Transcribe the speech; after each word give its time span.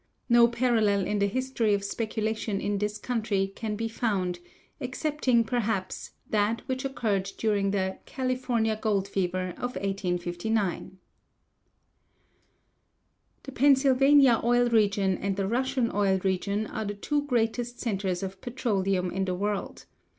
No 0.27 0.47
parallel 0.47 1.05
in 1.05 1.19
the 1.19 1.27
history 1.27 1.75
of 1.75 1.83
speculation 1.83 2.59
in 2.59 2.79
this 2.79 2.97
country 2.97 3.53
can 3.55 3.75
be 3.75 3.87
found, 3.87 4.39
excepting, 4.79 5.43
perhaps, 5.43 6.13
that 6.27 6.63
which 6.67 6.83
occurred 6.83 7.31
during 7.37 7.69
the 7.69 7.99
'California 8.07 8.75
gold 8.75 9.07
fever' 9.07 9.49
of 9.57 9.75
1849." 9.75 10.97
The 13.43 13.51
Pennsylvania 13.51 14.41
oil 14.43 14.69
region 14.69 15.19
and 15.19 15.35
the 15.35 15.47
Russian 15.47 15.91
oil 15.93 16.17
region 16.23 16.65
are 16.65 16.85
the 16.85 16.95
two 16.95 17.21
greatest 17.27 17.79
centers 17.79 18.23
of 18.23 18.41
petroleum 18.41 19.11
in 19.11 19.25
the 19.25 19.35
world. 19.35 19.85